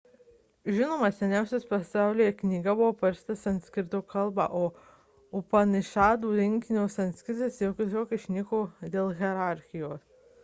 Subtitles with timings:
[0.75, 4.63] žinoma seniausia pasaulyje knyga buvo parašyta sanskrito kalba po
[5.41, 8.63] upanišadų rinkinio sanskritas tiesiog išnyko
[8.97, 10.01] dėl hierarchijos